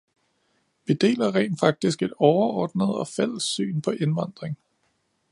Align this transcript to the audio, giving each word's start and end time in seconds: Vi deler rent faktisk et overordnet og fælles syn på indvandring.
Vi 0.85 0.93
deler 0.93 1.35
rent 1.35 1.59
faktisk 1.59 2.01
et 2.01 2.13
overordnet 2.17 2.87
og 2.95 3.07
fælles 3.07 3.43
syn 3.43 3.81
på 3.81 3.91
indvandring. 3.91 4.57